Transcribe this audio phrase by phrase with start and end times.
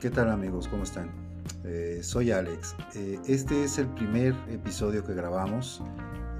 [0.00, 0.66] ¿Qué tal amigos?
[0.66, 1.10] ¿Cómo están?
[1.62, 2.74] Eh, soy Alex.
[2.94, 5.82] Eh, este es el primer episodio que grabamos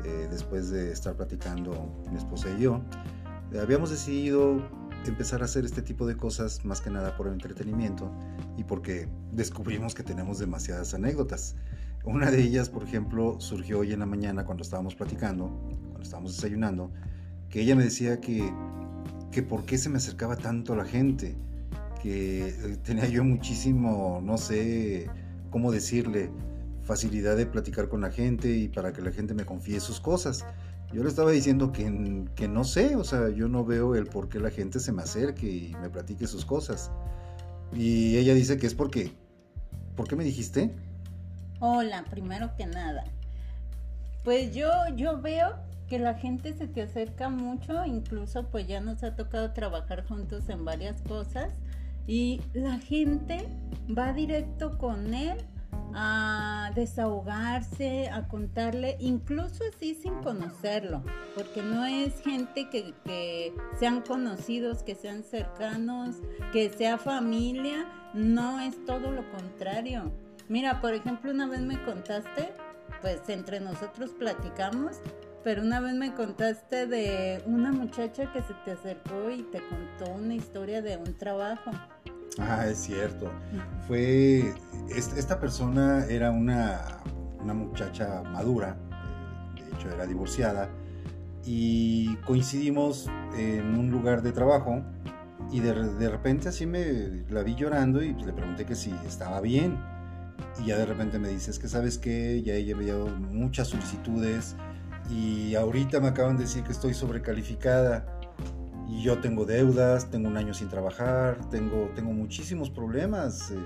[0.02, 2.80] eh, después de estar platicando mi esposa y yo.
[3.60, 4.66] habíamos decidido
[5.04, 8.10] empezar a hacer este tipo de cosas más que nada por el entretenimiento
[8.56, 11.54] y porque descubrimos que tenemos demasiadas anécdotas.
[12.02, 15.48] Una de ellas, por ejemplo, surgió hoy en la mañana cuando estábamos platicando,
[15.82, 16.90] cuando estábamos desayunando,
[17.50, 18.50] que ella me decía que,
[19.30, 21.36] que por qué se me acercaba tanto la gente
[22.02, 25.08] que eh, tenía yo muchísimo, no sé
[25.50, 26.30] cómo decirle,
[26.82, 30.44] facilidad de platicar con la gente y para que la gente me confíe sus cosas.
[30.92, 34.28] Yo le estaba diciendo que, que no sé, o sea, yo no veo el por
[34.28, 36.90] qué la gente se me acerque y me platique sus cosas.
[37.72, 39.12] Y ella dice que es porque...
[39.94, 40.74] ¿Por qué me dijiste?
[41.60, 43.04] Hola, primero que nada.
[44.24, 45.56] Pues yo, yo veo
[45.88, 50.48] que la gente se te acerca mucho, incluso pues ya nos ha tocado trabajar juntos
[50.48, 51.52] en varias cosas
[52.06, 53.46] y la gente
[53.96, 55.38] va directo con él
[55.94, 61.02] a desahogarse, a contarle, incluso así sin conocerlo,
[61.34, 66.16] porque no es gente que, sean conocidos, que sean cercanos,
[66.52, 70.12] que sea familia, no es todo lo contrario.
[70.48, 72.52] Mira, por ejemplo, una vez me contaste,
[73.00, 75.00] pues entre nosotros platicamos,
[75.42, 80.12] pero una vez me contaste de una muchacha que se te acercó y te contó
[80.12, 81.70] una historia de un trabajo.
[82.38, 83.30] Ah, es cierto.
[83.86, 84.54] Fue.
[84.94, 86.98] Esta persona era una,
[87.42, 88.76] una muchacha madura,
[89.56, 90.68] eh, de hecho era divorciada,
[91.44, 94.82] y coincidimos en un lugar de trabajo.
[95.52, 98.94] Y de, de repente así me la vi llorando y pues le pregunté que si
[99.04, 99.78] estaba bien.
[100.62, 104.56] Y ya de repente me dices que sabes que ya ella había muchas solicitudes
[105.10, 108.06] y ahorita me acaban de decir que estoy sobrecalificada
[108.88, 113.56] y yo tengo deudas, tengo un año sin trabajar, tengo, tengo muchísimos problemas, eh,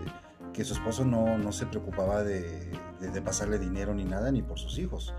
[0.53, 2.71] que su esposo no, no se preocupaba de,
[3.01, 5.13] de, pasarle dinero ni nada, ni por sus hijos,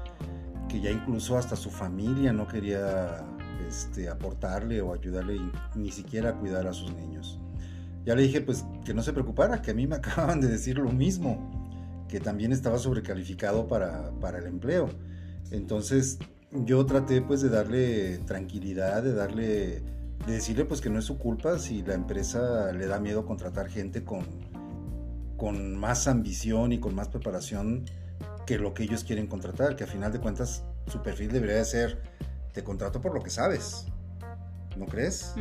[0.69, 3.25] que ya incluso hasta su familia no quería
[3.67, 5.39] este, aportarle o ayudarle
[5.75, 7.39] ni siquiera a cuidar a sus niños.
[8.05, 10.77] Ya le dije pues que no se preocupara, que a mí me acaban de decir
[10.77, 11.51] lo mismo,
[12.07, 14.89] que también estaba sobrecalificado para, para el empleo.
[15.51, 16.19] Entonces
[16.51, 19.83] yo traté pues de darle tranquilidad, de darle
[20.25, 23.69] de decirle pues que no es su culpa si la empresa le da miedo contratar
[23.69, 24.25] gente con,
[25.37, 27.85] con más ambición y con más preparación
[28.45, 31.65] que lo que ellos quieren contratar, que a final de cuentas su perfil debería de
[31.65, 32.01] ser
[32.53, 33.85] te contrato por lo que sabes.
[34.77, 35.33] ¿No crees?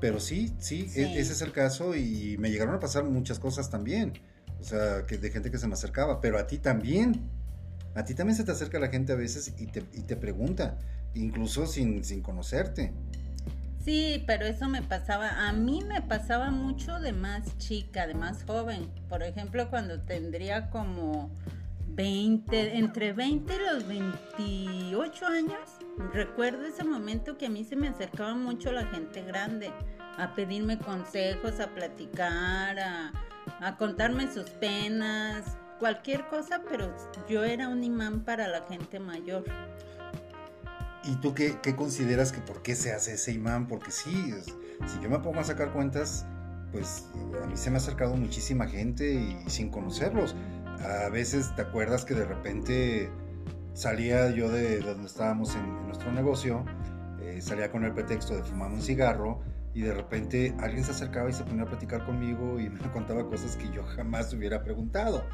[0.00, 3.70] Pero sí, sí, e, ese es el caso y me llegaron a pasar muchas cosas
[3.70, 4.12] también.
[4.60, 7.30] O sea, que de gente que se me acercaba, pero a ti también.
[7.94, 10.78] A ti también se te acerca la gente a veces y te, y te pregunta,
[11.14, 12.92] incluso sin, sin conocerte.
[13.84, 18.44] Sí, pero eso me pasaba, a mí me pasaba mucho de más chica, de más
[18.44, 18.90] joven.
[19.08, 21.30] Por ejemplo, cuando tendría como
[21.86, 25.70] 20, entre 20 y los 28 años,
[26.12, 29.72] recuerdo ese momento que a mí se me acercaba mucho la gente grande
[30.18, 33.12] a pedirme consejos, a platicar, a,
[33.60, 36.94] a contarme sus penas, cualquier cosa, pero
[37.28, 39.44] yo era un imán para la gente mayor.
[41.04, 43.66] ¿Y tú qué, consideras que por qué se hace ese imán?
[43.66, 44.34] Porque sí,
[44.86, 46.26] si yo me pongo a sacar cuentas,
[46.72, 47.08] pues
[47.42, 50.34] a mí se me ha acercado muchísima gente y, sin conocerlos.
[50.80, 53.10] A veces te acuerdas que de repente
[53.72, 56.64] salía yo de donde estábamos en, nuestro negocio,
[57.22, 59.40] eh, salía con el pretexto de fumar un cigarro
[59.74, 63.26] y de repente alguien se acercaba y se ponía a platicar conmigo y me contaba
[63.26, 65.24] cosas que yo jamás hubiera preguntado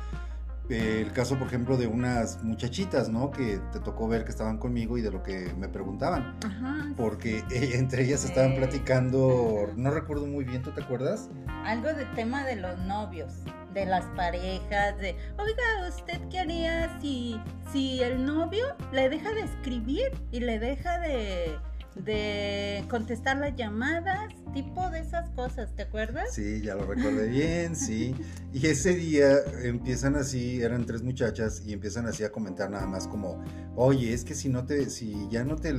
[0.69, 3.31] el caso, por ejemplo, de unas muchachitas, ¿no?
[3.31, 6.37] Que te tocó ver que estaban conmigo y de lo que me preguntaban.
[6.45, 6.93] Ajá.
[6.97, 11.29] Porque entre ellas estaban platicando, no recuerdo muy bien, ¿tú te acuerdas?
[11.65, 13.33] Algo de tema de los novios,
[13.75, 17.41] de las parejas, de, oiga, ¿usted qué haría si,
[17.73, 21.59] si el novio le deja de escribir y le deja de
[21.95, 26.35] de contestar las llamadas, tipo de esas cosas, ¿te acuerdas?
[26.35, 28.15] Sí, ya lo recordé bien, sí.
[28.53, 33.07] Y ese día empiezan así, eran tres muchachas y empiezan así a comentar nada más
[33.07, 33.43] como,
[33.77, 35.73] oye, es que si no te, si ya no te,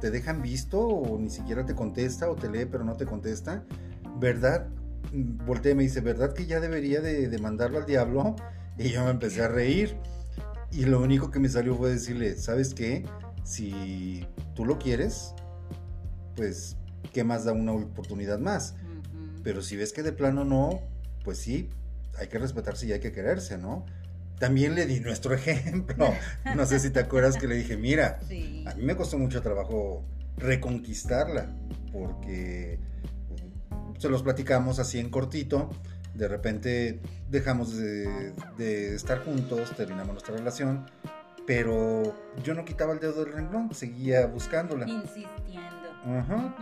[0.00, 3.64] te dejan visto o ni siquiera te contesta o te lee pero no te contesta,
[4.18, 4.68] ¿verdad?
[5.12, 8.36] Voltea y me dice, ¿verdad que ya debería de, de mandarlo al diablo?
[8.78, 9.96] Y yo me empecé a reír.
[10.70, 13.04] Y lo único que me salió fue decirle, ¿sabes qué?
[13.44, 15.34] Si tú lo quieres,
[16.36, 16.76] pues,
[17.12, 18.74] ¿qué más da una oportunidad más?
[19.42, 20.80] Pero si ves que de plano no,
[21.24, 21.68] pues sí,
[22.18, 23.84] hay que respetarse y hay que quererse, ¿no?
[24.38, 26.12] También le di nuestro ejemplo.
[26.54, 28.20] No sé si te acuerdas que le dije, mira,
[28.66, 30.04] a mí me costó mucho trabajo
[30.36, 31.54] reconquistarla,
[31.92, 32.78] porque
[33.98, 35.70] se los platicamos así en cortito,
[36.14, 37.00] De repente
[37.30, 40.86] dejamos de, de estar juntos, terminamos nuestra relación,
[41.46, 44.88] pero yo no quitaba el dedo del renglón, seguía buscándola.
[44.88, 45.90] Insistiendo.
[46.04, 46.56] Ajá.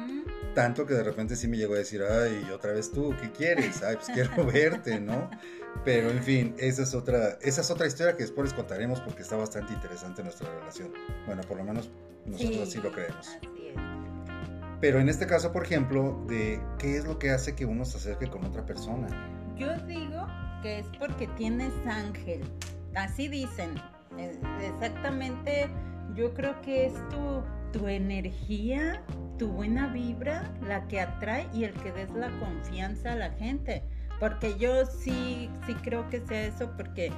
[0.54, 3.82] Tanto que de repente sí me llegó a decir, ay, otra vez tú, ¿qué quieres?
[3.82, 5.30] Ay, pues quiero verte, ¿no?
[5.84, 9.22] Pero en fin, esa es otra, esa es otra historia que después les contaremos porque
[9.22, 10.92] está bastante interesante nuestra relación.
[11.26, 11.90] Bueno, por lo menos
[12.26, 13.28] nosotros así lo creemos.
[13.28, 13.74] Así es.
[14.80, 17.98] Pero en este caso, por ejemplo, de qué es lo que hace que uno se
[17.98, 19.08] acerque con otra persona.
[19.56, 20.26] Yo digo
[20.62, 22.42] que es porque tienes ángel.
[22.94, 23.74] Así dicen.
[24.62, 25.68] Exactamente,
[26.14, 29.02] yo creo que es tu, tu energía,
[29.38, 33.82] tu buena vibra, la que atrae y el que des la confianza a la gente.
[34.18, 37.10] Porque yo sí, sí creo que sea eso, porque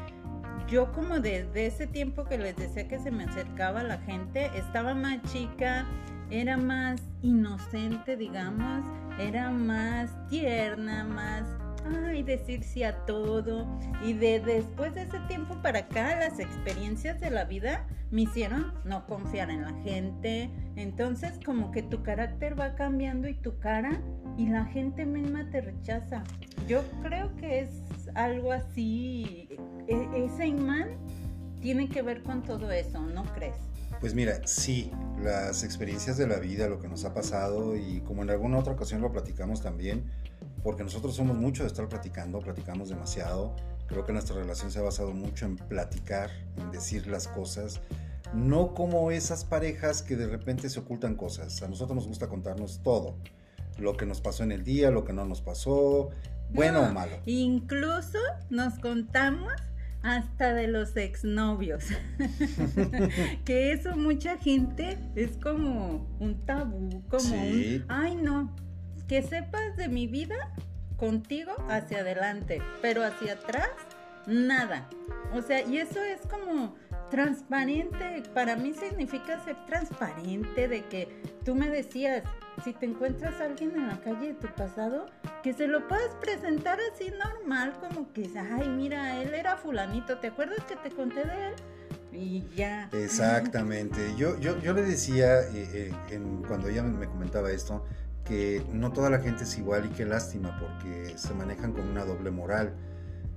[0.68, 4.94] yo como desde ese tiempo que les decía que se me acercaba la gente, estaba
[4.94, 5.84] más chica,
[6.30, 8.86] era más inocente, digamos,
[9.18, 11.44] era más tierna, más,
[11.84, 13.66] ay, decir sí a todo.
[14.04, 18.72] Y de después de ese tiempo para acá, las experiencias de la vida me hicieron
[18.84, 20.50] no confiar en la gente.
[20.76, 24.00] Entonces como que tu carácter va cambiando y tu cara
[24.36, 26.22] y la gente misma te rechaza.
[26.68, 27.70] Yo creo que es
[28.14, 29.48] algo así,
[29.88, 30.88] e- ese imán
[31.60, 33.56] tiene que ver con todo eso, ¿no crees?
[34.00, 34.90] Pues mira, sí,
[35.22, 38.72] las experiencias de la vida, lo que nos ha pasado y como en alguna otra
[38.72, 40.04] ocasión lo platicamos también,
[40.62, 43.54] porque nosotros somos mucho de estar platicando, platicamos demasiado.
[43.86, 47.80] Creo que nuestra relación se ha basado mucho en platicar, en decir las cosas,
[48.32, 51.62] no como esas parejas que de repente se ocultan cosas.
[51.62, 53.16] A nosotros nos gusta contarnos todo,
[53.78, 56.10] lo que nos pasó en el día, lo que no nos pasó,
[56.50, 57.16] bueno No, o malo.
[57.26, 58.18] Incluso
[58.50, 59.52] nos contamos
[60.02, 61.84] hasta de los exnovios.
[63.44, 67.76] que eso mucha gente es como un tabú, como Sí.
[67.76, 68.54] un, ay no,
[69.12, 70.36] que sepas de mi vida
[70.96, 73.68] contigo hacia adelante, pero hacia atrás
[74.26, 74.88] nada.
[75.34, 76.74] O sea, y eso es como
[77.10, 81.08] transparente, para mí significa ser transparente de que
[81.44, 82.22] tú me decías,
[82.64, 85.04] si te encuentras alguien en la calle de tu pasado,
[85.42, 90.28] que se lo puedas presentar así normal, como que, ay, mira, él era fulanito, ¿te
[90.28, 91.54] acuerdas que te conté de él?
[92.12, 92.88] Y ya.
[92.94, 94.14] Exactamente.
[94.16, 97.84] Yo, yo, yo le decía eh, eh, cuando ella me comentaba esto
[98.24, 102.04] que no toda la gente es igual y qué lástima porque se manejan con una
[102.04, 102.74] doble moral.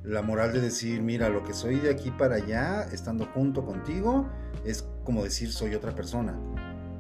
[0.04, 4.28] La moral de decir, mira, lo que soy de aquí para allá, estando junto contigo,
[4.64, 6.40] es como decir soy otra persona.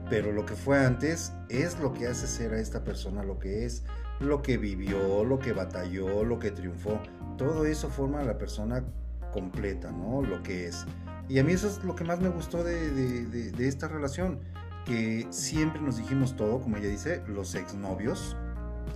[0.10, 3.66] Pero lo que fue antes es lo que hace ser a esta persona lo que
[3.66, 3.84] es,
[4.20, 7.00] lo que vivió, lo que batalló, lo que triunfó.
[7.38, 8.84] Todo eso forma a la persona
[9.34, 10.22] completa, ¿no?
[10.22, 10.86] Lo que es.
[11.28, 13.88] Y a mí eso es lo que más me gustó de, de- de- de esta
[13.88, 14.40] relación,
[14.86, 18.38] que siempre nos dijimos todo, como ella dice, los exnovios,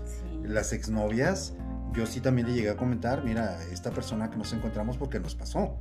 [0.05, 0.47] Sí.
[0.47, 1.55] las exnovias,
[1.93, 5.35] yo sí también le llegué a comentar, mira, esta persona que nos encontramos porque nos
[5.35, 5.77] pasó,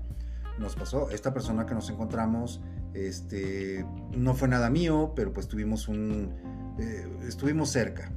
[0.59, 2.61] nos pasó, esta persona que nos encontramos,
[2.95, 3.85] este,
[4.17, 6.33] no fue nada mío, pero pues tuvimos un,
[6.79, 8.11] eh, estuvimos cerca.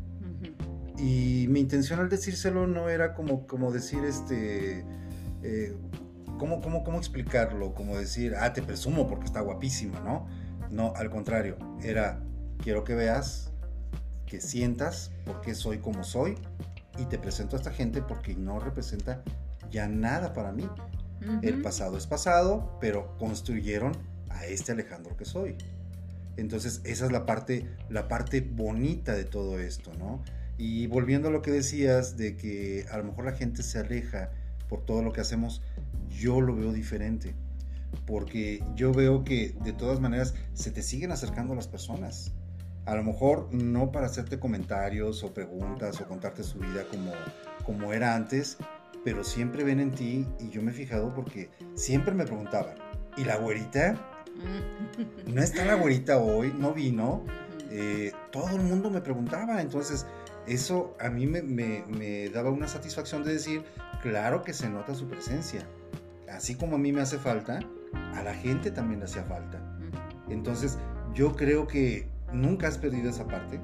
[0.97, 4.85] Y mi intención al decírselo no era como, como decir, este,
[5.43, 5.75] eh,
[6.37, 7.73] ¿cómo, cómo, ¿cómo explicarlo?
[7.73, 10.27] Como decir, ah, te presumo porque está guapísima, ¿no?
[10.71, 12.19] No, al contrario, era,
[12.63, 13.51] quiero que veas,
[14.25, 16.35] que sientas por qué soy como soy
[16.97, 19.21] y te presento a esta gente porque no representa
[19.69, 20.67] ya nada para mí.
[21.43, 23.91] El pasado es pasado, pero construyeron
[24.29, 25.55] a este Alejandro que soy.
[26.37, 30.23] Entonces, esa es la parte, la parte bonita de todo esto, ¿no?
[30.57, 34.31] Y volviendo a lo que decías de que a lo mejor la gente se aleja
[34.67, 35.61] por todo lo que hacemos,
[36.09, 37.35] yo lo veo diferente.
[38.05, 42.31] Porque yo veo que de todas maneras se te siguen acercando las personas.
[42.85, 47.11] A lo mejor no para hacerte comentarios o preguntas o contarte su vida como,
[47.65, 48.57] como era antes,
[49.03, 52.75] pero siempre ven en ti y yo me he fijado porque siempre me preguntaban,
[53.17, 53.95] ¿y la güerita?
[54.35, 55.31] Ujú.
[55.33, 56.53] ¿No está la güerita hoy?
[56.57, 57.23] ¿No vino?
[57.69, 60.05] Eh, todo el mundo me preguntaba, entonces
[60.47, 63.63] eso a mí me, me- me daba una satisfacción de decir,
[64.01, 65.67] claro que se nota su presencia.
[66.29, 67.59] Así como a mí me hace falta,
[67.93, 69.59] a la gente también le hacía falta.
[70.29, 70.77] Entonces
[71.13, 73.59] yo creo que nunca has perdido esa parte.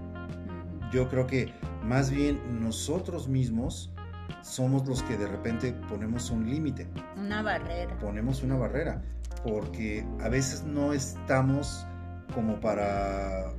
[0.91, 1.53] Yo creo que
[1.83, 3.93] más bien nosotros mismos
[4.41, 7.97] somos los que de repente ponemos un límite, Una barrera.
[7.99, 9.01] ponemos una barrera,
[9.43, 11.85] porque a veces no estamos
[12.33, 13.51] como para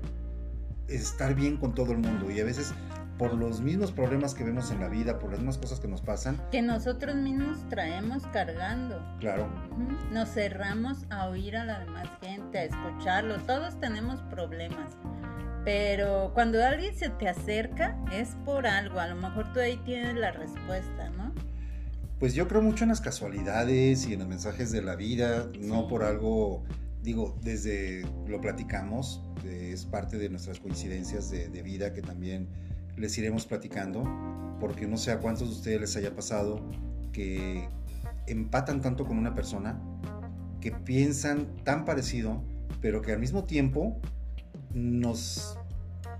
[0.89, 2.73] estar bien con todo el mundo y a veces
[3.19, 6.01] por los mismos problemas que vemos en la vida, por las mismas cosas que nos
[6.01, 9.05] pasan, Que nosotros mismos traemos cargando.
[9.19, 9.49] claro.
[10.13, 13.37] Nos cerramos a oír a la demás gente, a escucharlo.
[13.39, 14.97] Todos tenemos problemas.
[15.65, 19.01] Pero cuando alguien se te acerca es por algo.
[19.01, 21.35] A lo mejor tú ahí tienes la respuesta, ¿no?
[22.19, 25.87] Pues yo creo mucho en las casualidades y en los mensajes de la vida, no
[25.87, 26.65] por algo,
[27.03, 32.49] digo, desde lo platicamos, es parte de nuestras coincidencias de, de, vida que también
[32.99, 34.05] les iremos platicando,
[34.61, 36.61] porque no sé a cuántos de ustedes les haya pasado
[37.13, 37.69] que
[38.27, 39.81] empatan tanto con una persona,
[40.61, 42.43] que piensan tan parecido,
[42.81, 44.01] pero que al mismo tiempo
[44.73, 45.59] nos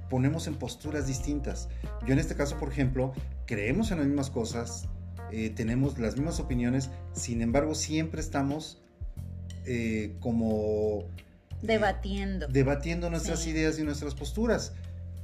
[0.09, 1.69] ponemos en posturas distintas.
[2.07, 3.13] Yo en este caso, por ejemplo,
[3.47, 4.89] creemos en las mismas cosas,
[5.31, 8.83] eh, tenemos las mismas opiniones, sin embargo siempre estamos
[9.67, 11.01] eh, como...
[11.01, 12.49] Eh, debatiendo.
[12.49, 14.73] debatiendo nuestras ideas y nuestras posturas.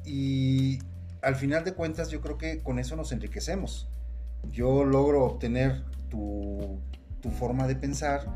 [0.05, 0.81] Y
[1.25, 3.89] al final de cuentas yo creo que con eso nos enriquecemos.
[4.51, 6.79] Yo logro obtener tu,
[7.21, 8.27] tu forma de pensar,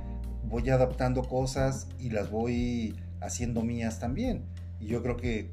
[0.44, 4.44] voy adaptando cosas y las voy haciendo mías también.
[4.80, 5.50] Y yo creo que,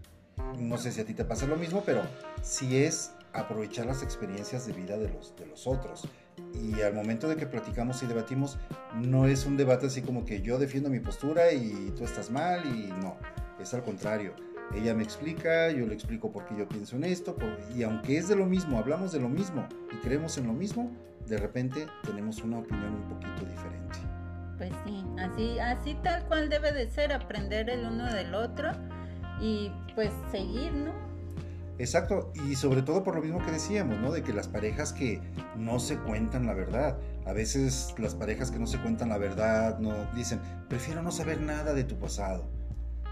[0.60, 2.04] no sé si a ti te pasa lo mismo, pero
[2.42, 6.08] si es aprovechar las experiencias de vida de los, de los otros.
[6.54, 8.58] Y al momento de que platicamos y debatimos,
[8.96, 12.66] no es un debate así como que yo defiendo mi postura y tú estás mal
[12.66, 13.18] y no,
[13.60, 14.34] es al contrario.
[14.74, 17.36] Ella me explica, yo le explico por qué yo pienso en esto,
[17.76, 20.92] y aunque es de lo mismo, hablamos de lo mismo y creemos en lo mismo,
[21.28, 23.98] de repente tenemos una opinión un poquito diferente.
[24.58, 28.72] Pues sí, así, así tal cual debe de ser, aprender el uno del otro
[29.40, 30.94] y pues seguir, ¿no?
[31.78, 34.12] Exacto, y sobre todo por lo mismo que decíamos, ¿no?
[34.12, 35.22] De que las parejas que
[35.58, 39.80] no se cuentan la verdad, a veces las parejas que no se cuentan la verdad,
[39.80, 42.46] no dicen, prefiero no saber nada de tu pasado,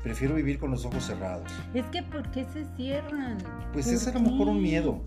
[0.04, 1.52] prefiero vivir con los ojos cerrados.
[1.74, 3.38] Es que ¿por qué se cierran?
[3.72, 5.02] Pues es a lo mejor un miedo.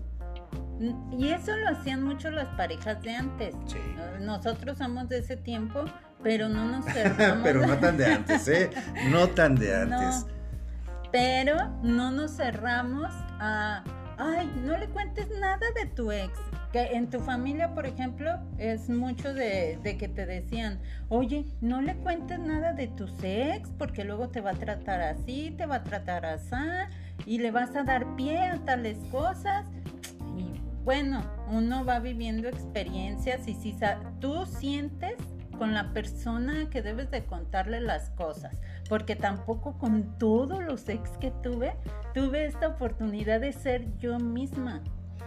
[1.17, 3.55] Y eso lo hacían mucho las parejas de antes.
[3.65, 3.79] Sí.
[4.21, 5.85] Nosotros somos de ese tiempo,
[6.23, 7.43] pero no nos cerramos.
[7.43, 8.69] pero no tan de antes, ¿eh?
[9.09, 10.25] No tan de antes
[11.11, 13.83] pero no nos cerramos a,
[14.17, 16.31] ay, no le cuentes nada de tu ex.
[16.71, 21.95] Que en tu familia, por ejemplo, es mucho de, que te decían, oye, no le
[21.95, 25.83] cuentes nada de tu ex porque luego te va a tratar así, te va a
[25.83, 26.55] tratar así
[27.25, 29.65] y le vas a dar pie a tales cosas.
[30.35, 33.75] Y bueno, uno va viviendo experiencias y si
[34.19, 35.15] tú sientes
[35.57, 38.55] con la persona que debes de contarle las cosas,
[38.87, 41.73] porque tampoco con todos los ex que tuve,
[42.13, 44.81] tuve esta oportunidad de ser yo misma.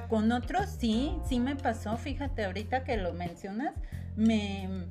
[0.09, 3.75] Con otros sí, sí me pasó, fíjate ahorita que lo mencionas,
[4.17, 4.87] me,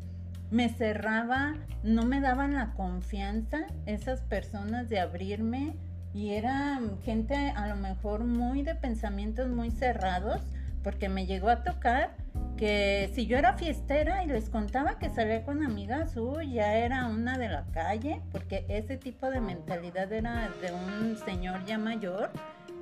[0.52, 5.76] me cerraba, no me daban la confianza esas personas de abrirme
[6.14, 10.42] y era gente a lo mejor muy de pensamientos muy cerrados,
[10.84, 12.16] porque me llegó a tocar
[12.58, 17.08] que si yo era fiestera y les contaba que salía con amigas, uy, ya era
[17.08, 22.32] una de la calle, porque ese tipo de mentalidad era de un señor ya mayor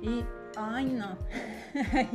[0.02, 0.24] y,
[0.56, 1.16] ay no,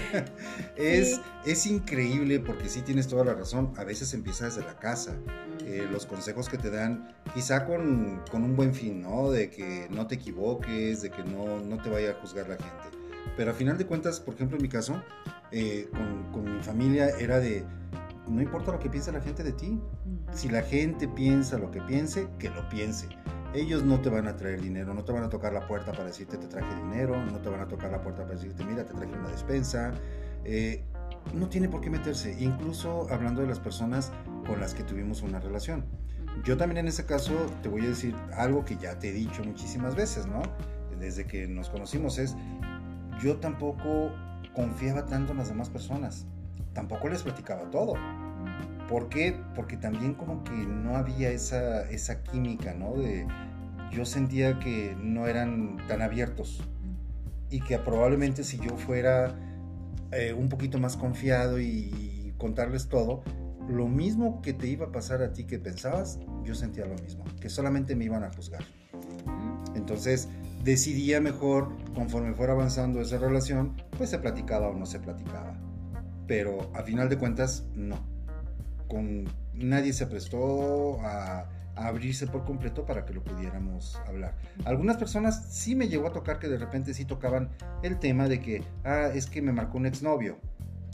[0.76, 5.14] es, es increíble porque sí tienes toda la razón, a veces empieza desde la casa,
[5.64, 9.30] eh, los consejos que te dan, quizá con, con, un buen fin, ¿no?
[9.30, 13.03] De que no te equivoques, de que no, no te vaya a juzgar la gente.
[13.36, 15.02] Pero a final de cuentas, por ejemplo, en mi caso,
[15.50, 15.88] eh,
[16.32, 17.64] con, mi familia era de,
[18.28, 19.80] no importa lo que piense la gente de ti,
[20.32, 23.08] si la gente piensa lo que piense, que lo piense.
[23.54, 26.06] Ellos no te van a traer dinero, no te van a tocar la puerta para
[26.06, 28.94] decirte te traje dinero, no te van a tocar la puerta para decirte mira, te
[28.94, 29.92] traje una despensa.
[30.44, 30.82] Eh,
[31.32, 34.12] no tiene por qué meterse, incluso hablando de las personas
[34.46, 35.84] con las que tuvimos una relación.
[36.44, 39.42] Yo también en ese caso te voy a decir algo que ya te he dicho
[39.44, 40.42] muchísimas veces, ¿no?
[40.98, 42.34] Desde que nos conocimos es,
[43.20, 44.12] yo tampoco
[44.54, 46.26] confiaba tanto en las demás personas.
[46.72, 47.94] Tampoco les platicaba todo.
[48.88, 49.40] ¿Por qué?
[49.54, 52.94] Porque también como que no había esa, esa química, ¿no?
[52.94, 53.26] De,
[53.90, 56.62] yo sentía que no eran tan abiertos
[57.50, 59.34] y que probablemente si yo fuera
[60.12, 63.22] eh, un poquito más confiado y contarles todo,
[63.68, 67.24] lo mismo que te iba a pasar a ti que pensabas, yo sentía lo mismo,
[67.40, 68.62] que solamente me iban a juzgar.
[69.74, 70.28] Entonces,
[70.64, 75.54] decidía mejor, conforme fuera avanzando esa relación, pues se platicaba o no se platicaba.
[76.26, 77.98] Pero a final de cuentas, no.
[78.88, 84.36] Con, nadie se prestó a, abrirse por completo para que lo pudiéramos hablar.
[84.64, 87.50] Algunas personas sí me llegó a tocar que de repente sí tocaban
[87.82, 90.38] el tema de que, ah, es que me marcó un exnovio.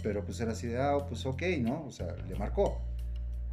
[0.03, 1.85] Pero pues era así de, ah, pues ok, ¿no?
[1.85, 2.81] O sea, le marcó.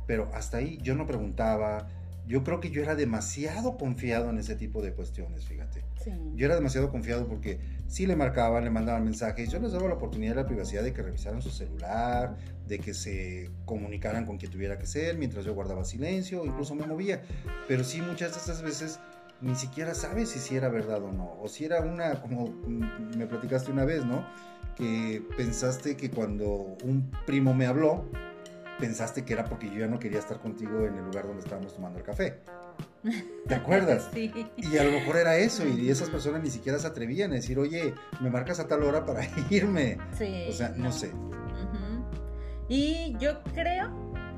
[0.07, 1.89] Pero hasta ahí yo no preguntaba,
[2.27, 5.83] yo creo que yo era demasiado confiado en ese tipo de cuestiones, fíjate.
[6.35, 9.95] Yo era demasiado confiado porque si le marcaban, le mandaban mensajes, yo les daba la
[9.95, 14.51] oportunidad de la privacidad de que revisaran su celular, de que se comunicaran con quien
[14.51, 17.23] tuviera que ser, mientras yo guardaba silencio, incluso me movía.
[17.67, 18.99] Pero sí, muchas de esas veces
[19.41, 22.49] ni siquiera sabes si era verdad o no, o si era una, como
[23.17, 24.25] me platicaste una vez, ¿no?
[24.75, 28.05] Que pensaste que cuando un primo me habló,
[28.79, 31.73] pensaste que era porque yo ya no quería estar contigo en el lugar donde estábamos
[31.73, 32.39] tomando el café.
[33.47, 34.09] ¿Te acuerdas?
[34.13, 34.31] Sí.
[34.57, 37.57] Y a lo mejor era eso, y esas personas ni siquiera se atrevían a decir,
[37.59, 39.97] oye, me marcas a tal hora para irme.
[40.17, 41.07] Sí, O sea, no, sé.
[41.07, 42.03] Ujú.
[42.69, 43.91] Y yo creo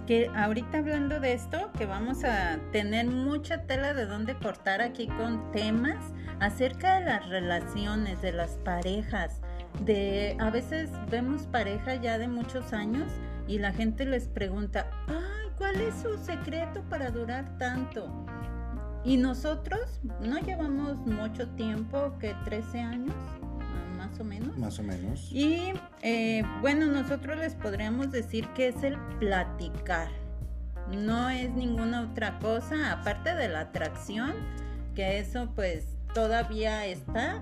[0.05, 5.07] que ahorita hablando de esto, que vamos a tener mucha tela de dónde cortar aquí
[5.07, 5.97] con temas
[6.39, 9.41] acerca de las relaciones, de las parejas,
[9.85, 13.11] de a veces vemos pareja ya de muchos años
[13.49, 18.07] y la gente les pregunta, ay, ¿cuál es su secreto para durar tanto?
[19.03, 23.15] Y nosotros no llevamos mucho tiempo, que 13 años,
[23.97, 24.55] más o menos.
[24.55, 25.31] Más o menos.
[25.31, 30.09] Y eh, bueno, nosotros les podríamos decir que es el platicar.
[30.95, 34.33] No es ninguna otra cosa, aparte de la atracción,
[34.93, 37.41] que eso pues todavía está,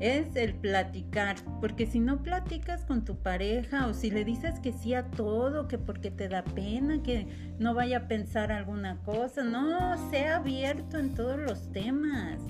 [0.00, 1.36] es el platicar.
[1.60, 5.68] Porque si no platicas con tu pareja o si le dices que sí a todo,
[5.68, 7.26] que porque te da pena, que
[7.58, 12.40] no vaya a pensar alguna cosa, no, sea abierto en todos los temas.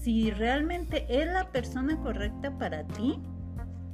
[0.00, 3.18] Si realmente es la persona correcta para ti,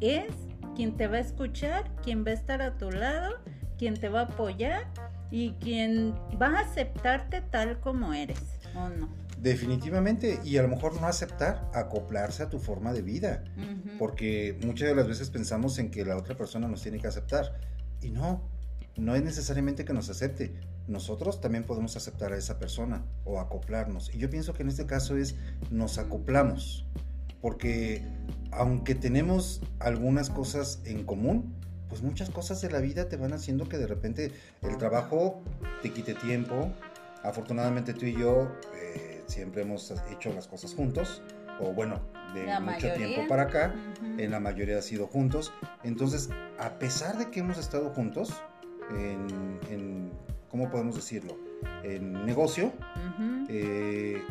[0.01, 0.33] es
[0.75, 3.35] quien te va a escuchar, quien va a estar a tu lado,
[3.79, 4.87] quien te va a apoyar
[5.31, 9.20] y quien va a aceptarte tal como eres, ¿o no?
[9.41, 13.45] Definitivamente, y a lo mejor no aceptar, acoplarse a tu forma de vida,
[13.99, 17.59] porque muchas de las veces pensamos en que la otra persona nos tiene que aceptar,
[18.03, 18.43] y no,
[18.97, 20.53] no es necesariamente que nos acepte,
[20.89, 24.85] nosotros también podemos aceptar a esa persona o acoplarnos, y yo pienso que en este
[24.87, 25.37] caso es
[25.71, 26.87] nos acoplamos,
[27.41, 28.05] porque
[28.51, 31.55] aunque tenemos algunas cosas en común,
[31.89, 34.33] pues muchas cosas de la vida te van haciendo que de repente
[34.63, 35.43] el trabajo
[35.83, 36.73] te quite tiempo.
[37.25, 41.23] Afortunadamente tú y yo eh, siempre hemos hecho las cosas juntos,
[41.61, 42.01] o bueno,
[42.35, 42.95] de La mucho mayoría.
[42.95, 43.75] tiempo para acá,
[44.19, 45.53] en la mayoría ha sido juntos.
[45.83, 48.43] Entonces, a pesar de que hemos estado juntos,
[48.91, 50.13] en, en
[50.51, 51.37] ¿cómo podemos decirlo?
[51.83, 52.73] En negocio,
[53.49, 54.23] eh,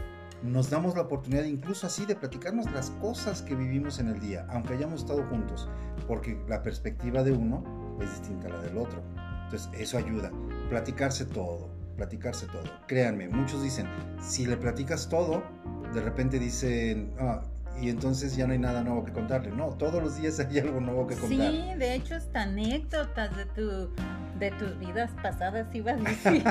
[0.43, 4.45] nos damos la oportunidad incluso así de platicarnos las cosas que vivimos en el día,
[4.49, 5.69] aunque hayamos estado juntos,
[6.07, 9.01] porque la perspectiva de uno es distinta a la del otro.
[9.45, 10.31] Entonces eso ayuda,
[10.69, 12.63] platicarse todo, platicarse todo.
[12.87, 13.85] Créanme, muchos dicen,
[14.21, 15.43] si le platicas todo,
[15.93, 17.41] de repente dicen, "Ah,
[17.81, 19.51] y entonces ya no hay nada nuevo que contarle.
[19.51, 21.51] No, todos los días hay algo nuevo que contar.
[21.51, 23.89] Sí, de hecho hasta anécdotas de tu
[24.39, 26.43] de tus vidas pasadas iba a decir.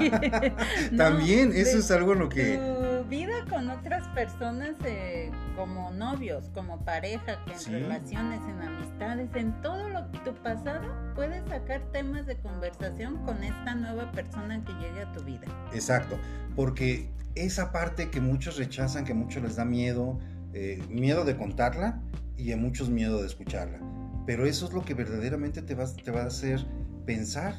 [0.93, 2.57] No, También, eso es algo en lo que...
[2.57, 7.71] Tu vida con otras personas eh, como novios, como pareja, que en Sí.
[7.73, 10.83] relaciones, en amistades, en todo lo tu pasado,
[11.15, 15.47] puedes sacar temas de conversación con esta nueva persona que llegue a tu vida.
[15.73, 16.19] Exacto,
[16.57, 20.19] porque esa parte que muchos rechazan, que muchos les da miedo,
[20.53, 22.01] eh, miedo de contarla
[22.37, 23.79] y a muchos miedo de escucharla.
[24.27, 26.61] Pero eso es lo que verdaderamente te va, te va a hacer
[27.07, 27.55] pensar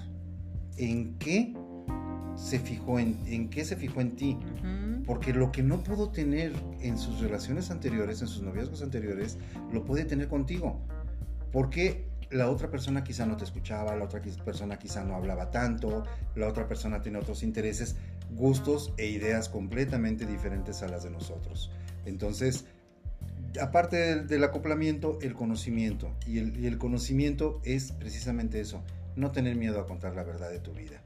[0.77, 1.53] en qué
[2.35, 4.37] se fijó en, en qué se fijó en ti.
[5.05, 9.37] Porque lo que no pudo tener en sus relaciones anteriores, en sus noviazgos anteriores,
[9.73, 10.79] lo puede tener contigo.
[11.51, 16.03] Porque la otra persona quizá no te escuchaba, la otra persona quizá no hablaba tanto,
[16.35, 17.95] la otra persona tiene otros intereses,
[18.35, 21.71] gustos e ideas completamente diferentes a las de nosotros.
[22.05, 22.65] Entonces,
[23.59, 26.11] aparte del, del acoplamiento, el conocimiento.
[26.27, 28.83] Y el, y el conocimiento es precisamente eso,
[29.19, 31.01] no tener miedo a contar la verdad de tu vida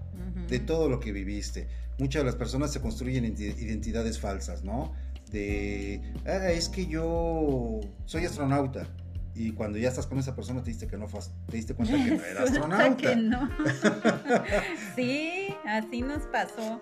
[0.47, 1.67] de todo lo que viviste.
[1.99, 4.93] Muchas de las personas se construyen identi- identidades falsas, ¿no?
[5.32, 8.88] De, "Ah, es que yo soy astronauta.
[9.36, 12.12] Y cuando ya estás con esa persona te diste, que no te diste cuenta que
[12.15, 12.95] no era astronauta.
[12.97, 13.49] que no.
[14.95, 16.80] sí, así nos pasó.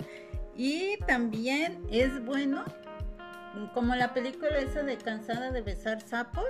[0.56, 2.66] Y también es bueno,
[3.74, 6.46] como la película esa de Cansada de besar sapos,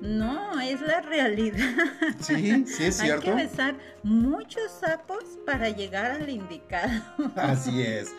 [0.00, 1.58] no, es la realidad.
[2.20, 3.24] Sí, sí es Hay cierto.
[3.24, 7.02] que besar muchos sapos para llegar al indicado.
[7.36, 8.14] Así es.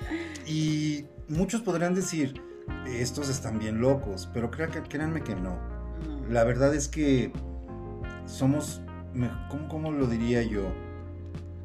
[0.46, 2.42] Y muchos podrán decir,
[2.88, 5.58] estos están bien locos, pero créanme que no.
[6.30, 7.32] La verdad es que
[8.26, 8.82] somos,
[9.50, 10.72] ¿cómo, cómo lo diría yo?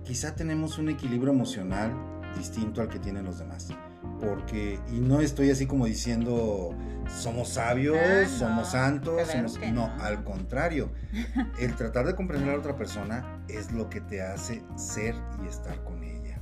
[0.04, 1.92] Quizá tenemos un equilibrio emocional
[2.36, 3.68] distinto al que tienen los demás.
[4.20, 6.74] Porque, y no estoy así como diciendo,
[7.08, 9.58] somos sabios, Ah, no, somos santos, somos...
[9.72, 10.02] no, no.
[10.02, 10.90] al contrario.
[11.58, 15.14] El tratar de comprender a la otra persona es lo que te hace ser
[15.44, 16.40] y estar con ella.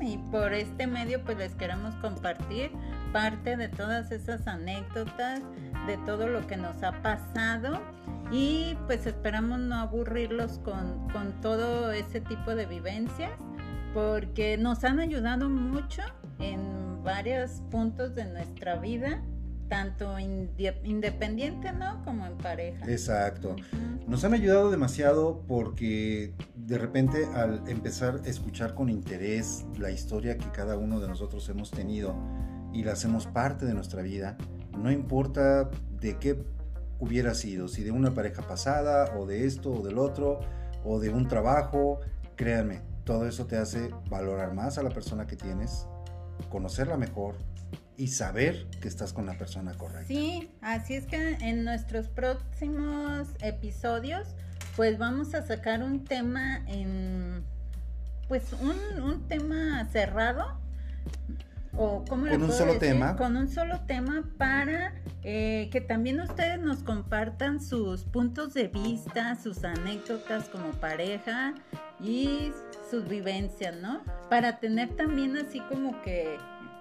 [0.00, 2.70] Y por este medio pues les queremos compartir
[3.12, 5.40] parte de todas esas anécdotas,
[5.86, 7.80] de todo lo que nos ha pasado
[8.30, 13.32] y pues esperamos no aburrirlos con, con todo ese tipo de vivencias
[13.94, 16.02] porque nos han ayudado mucho
[16.52, 19.22] en varios puntos de nuestra vida
[19.68, 22.04] tanto independiente, ¿no?
[22.04, 22.84] Como en pareja.
[22.86, 23.56] Exacto.
[24.06, 30.36] Nos han ayudado demasiado porque de repente al empezar a escuchar con interés la historia
[30.36, 32.14] que cada uno de nosotros hemos tenido
[32.72, 34.36] y la hacemos parte de nuestra vida,
[34.76, 36.44] no importa de qué
[36.98, 40.40] hubiera sido, si de una pareja pasada o de esto o del otro
[40.84, 42.00] o de un trabajo,
[42.36, 45.86] créanme, todo eso te hace valorar más a la persona que tienes,
[46.50, 47.36] conocerla mejor
[47.96, 50.08] y saber que estás con la persona correcta.
[50.08, 54.28] Sí, así es que en nuestros próximos episodios
[54.76, 57.44] pues vamos a sacar un tema en
[58.28, 60.58] pues un, un tema cerrado
[61.76, 66.58] o ¿cómo con un solo tema con un solo tema para eh, que también ustedes
[66.60, 71.54] nos compartan sus puntos de vista sus anécdotas como pareja
[72.00, 72.52] y
[72.90, 76.36] sus vivencias no para tener también así como que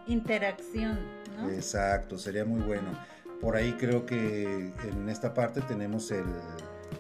[0.07, 0.99] interacción
[1.37, 1.49] ¿no?
[1.49, 2.91] exacto sería muy bueno.
[3.41, 6.23] Por ahí creo que en esta parte tenemos el,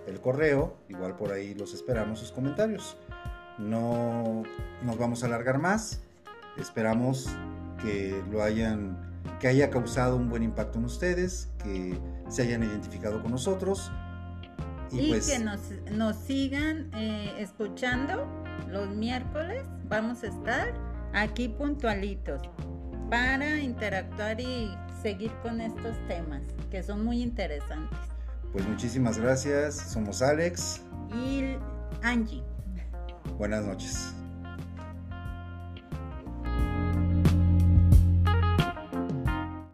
[0.07, 2.97] el correo igual por ahí los esperamos sus comentarios.
[3.57, 4.43] No
[4.83, 6.01] nos vamos a alargar más.
[6.57, 7.29] Esperamos
[7.81, 8.97] que lo hayan,
[9.39, 11.97] que haya causado un buen impacto en ustedes, que
[12.29, 13.91] se hayan identificado con nosotros.
[14.91, 15.59] Y, pues, que nos,
[15.91, 19.63] nos sigan eh, escuchando los miércoles.
[19.89, 20.73] Vamos a estar
[21.13, 22.41] aquí puntualitos
[23.09, 27.99] para interactuar y seguir con estos temas que son muy interesantes.
[28.51, 29.75] Pues muchísimas gracias.
[29.75, 30.81] Somos Alex
[31.13, 31.55] y
[32.01, 32.43] Angie.
[33.37, 34.13] Buenas noches.